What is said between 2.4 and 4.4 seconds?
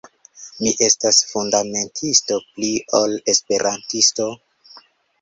pli ol Esperantisto.